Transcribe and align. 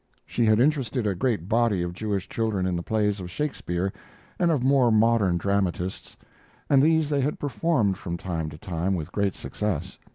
She 0.25 0.45
had 0.45 0.59
interested 0.59 1.05
a 1.05 1.13
great 1.13 1.47
body 1.47 1.83
of 1.83 1.93
Jewish 1.93 2.27
children 2.27 2.65
in 2.65 2.75
the 2.75 2.81
plays 2.81 3.19
of 3.19 3.29
Shakespeare, 3.29 3.93
and 4.39 4.49
of 4.49 4.63
more 4.63 4.91
modern 4.91 5.37
dramatists, 5.37 6.17
and 6.71 6.81
these 6.81 7.07
they 7.07 7.21
had 7.21 7.37
performed 7.37 7.99
from 7.99 8.17
time 8.17 8.49
to 8.49 8.57
time 8.57 8.95
with 8.95 9.11
great 9.11 9.35
success. 9.35 9.99